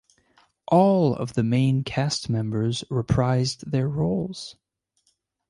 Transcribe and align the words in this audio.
All 0.67 1.13
of 1.15 1.35
the 1.35 1.43
main 1.43 1.83
cast 1.83 2.27
members 2.27 2.83
reprised 2.89 3.59
their 3.71 3.87
roles. 3.87 4.55